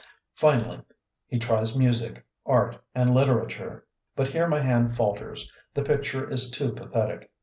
Finally, 0.33 0.81
he 1.27 1.37
tries 1.37 1.77
music, 1.77 2.25
art, 2.43 2.81
and 2.95 3.13
literature; 3.13 3.85
but 4.15 4.29
here 4.29 4.47
my 4.47 4.59
hand 4.59 4.95
falters, 4.95 5.51
the 5.75 5.83
picture 5.83 6.27
is 6.27 6.49
too 6.49 6.71
pathetic. 6.71 7.29